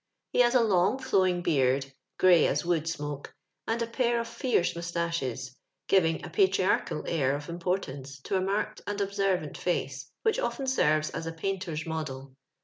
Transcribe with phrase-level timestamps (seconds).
[0.33, 3.35] He has a long flowing beard, grey as wood smoke,
[3.67, 5.55] and a pair of fierce moustaches,
[5.87, 11.11] giving a patriarchal air of importance to a marked and observant face, which often serves
[11.11, 12.35] as a painter's model.